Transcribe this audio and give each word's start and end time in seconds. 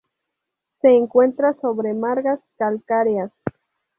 Se 0.81 0.89
encuentra 0.89 1.53
sobre 1.61 1.93
margas 1.93 2.39
calcáreas. 2.57 3.31